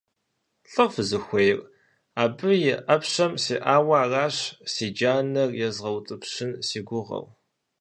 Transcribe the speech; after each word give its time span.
ЛӀо 0.71 0.85
фызыхуейр? 0.93 1.59
Абы 2.23 2.51
и 2.69 2.73
Ӏэпщэм 2.85 3.33
сеӀауэ 3.43 3.95
аращ, 4.03 4.37
си 4.71 4.85
джанэр 4.95 5.49
езгъэутӀыпщын 5.67 6.51
си 6.67 6.79
гугъэу. 6.87 7.25